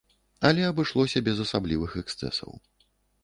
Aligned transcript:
Але 0.47 0.63
абышлося 0.69 1.21
без 1.27 1.43
асаблівых 1.45 1.91
эксцэсаў. 2.03 2.51